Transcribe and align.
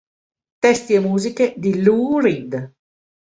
Testi 0.59 0.95
e 0.95 0.99
musiche 0.99 1.53
di 1.57 1.83
Lou 1.83 2.17
Reed 2.19 2.73